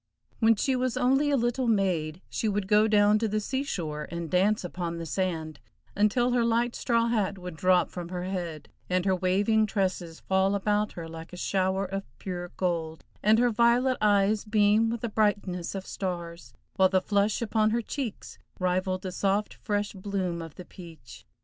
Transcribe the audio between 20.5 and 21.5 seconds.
the peach.